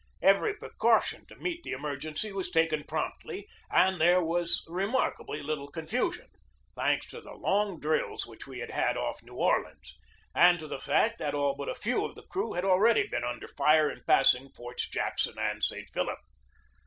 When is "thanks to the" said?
6.75-7.35